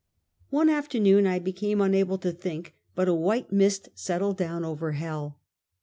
[0.49, 5.37] One afternoon I became unable to think, but a white mist settled down over hell.